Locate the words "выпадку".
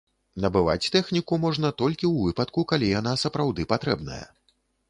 2.31-2.67